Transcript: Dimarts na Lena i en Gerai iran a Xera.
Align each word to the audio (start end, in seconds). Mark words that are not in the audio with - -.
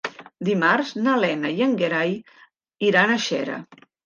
Dimarts 0.47 0.93
na 1.07 1.13
Lena 1.25 1.51
i 1.59 1.61
en 1.67 1.75
Gerai 1.83 2.17
iran 2.89 3.15
a 3.15 3.21
Xera. 3.29 3.61